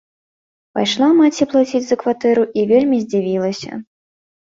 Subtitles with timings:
[0.77, 3.71] Пайшла маці плаціць за кватэру і вельмі здзівілася.